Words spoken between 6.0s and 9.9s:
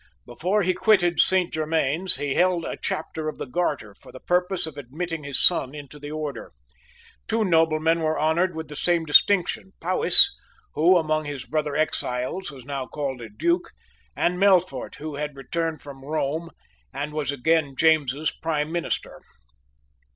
order. Two noblemen were honoured with the same distinction,